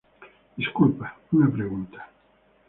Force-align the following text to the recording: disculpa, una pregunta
disculpa, 0.57 1.15
una 1.31 1.47
pregunta 1.47 2.09